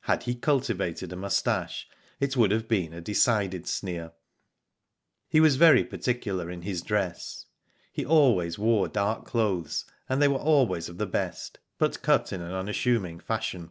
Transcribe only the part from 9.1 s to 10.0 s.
clothes,